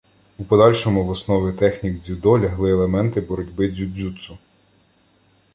У 0.39 0.43
подальшому 0.43 1.05
в 1.05 1.09
основи 1.11 1.53
технік 1.53 1.99
дзюдо 2.01 2.39
лягли 2.39 2.71
елементи 2.71 3.21
боротьби 3.21 3.71
дзюдзюцу. 3.71 4.37